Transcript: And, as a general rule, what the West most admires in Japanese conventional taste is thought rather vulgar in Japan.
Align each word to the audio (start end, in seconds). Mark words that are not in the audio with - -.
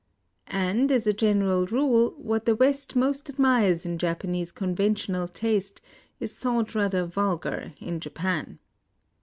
And, 0.47 0.91
as 0.91 1.05
a 1.05 1.13
general 1.13 1.67
rule, 1.67 2.15
what 2.17 2.45
the 2.45 2.55
West 2.55 2.95
most 2.95 3.29
admires 3.29 3.85
in 3.85 3.99
Japanese 3.99 4.51
conventional 4.51 5.27
taste 5.27 5.79
is 6.19 6.35
thought 6.35 6.73
rather 6.73 7.05
vulgar 7.05 7.73
in 7.79 7.99
Japan. 7.99 8.57